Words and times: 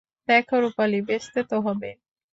দেখো 0.27 0.55
রূপালি, 0.61 0.99
বেচতে 1.07 1.41
তো 1.43 1.57
হবে। 1.61 1.89